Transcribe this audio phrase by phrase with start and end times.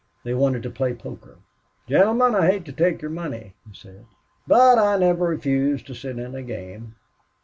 [0.23, 1.37] They wanted to play poker.
[1.87, 4.07] "Gentlemen, I hate to take your money," he said.
[4.47, 6.95] "But I never refuse to sit in a game.